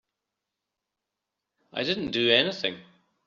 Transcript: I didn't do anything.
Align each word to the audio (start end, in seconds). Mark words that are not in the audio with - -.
I 1.71 1.83
didn't 1.83 2.09
do 2.09 2.31
anything. 2.31 2.79